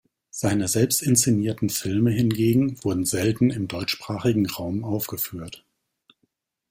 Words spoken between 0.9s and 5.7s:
inszenierten Filme hingegen wurden selten im deutschsprachigen Raum aufgeführt.